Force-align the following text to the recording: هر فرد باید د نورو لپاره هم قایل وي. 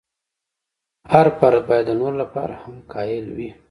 هر 1.11 1.27
فرد 1.39 1.61
باید 1.67 1.85
د 1.87 1.91
نورو 1.99 2.15
لپاره 2.23 2.53
هم 2.63 2.75
قایل 2.93 3.25
وي. 3.37 3.49